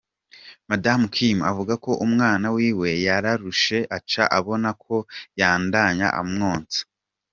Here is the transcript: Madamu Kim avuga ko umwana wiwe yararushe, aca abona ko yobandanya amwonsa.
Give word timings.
Madamu 0.69 1.05
Kim 1.15 1.37
avuga 1.51 1.73
ko 1.83 1.91
umwana 2.05 2.45
wiwe 2.55 2.89
yararushe, 3.05 3.77
aca 3.97 4.23
abona 4.37 4.69
ko 4.83 4.95
yobandanya 5.39 6.07
amwonsa. 6.21 6.81